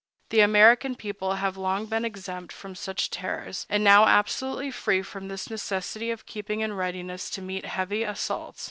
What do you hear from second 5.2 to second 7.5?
this necessity of keeping in readiness to